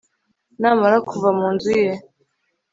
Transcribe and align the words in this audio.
namara 0.61 0.97
kuva 1.09 1.29
mu 1.37 1.47
nzu 1.53 1.71
ye 1.81 1.91